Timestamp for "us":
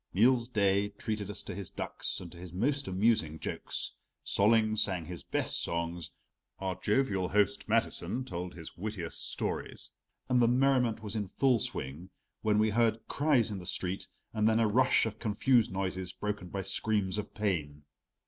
1.29-1.43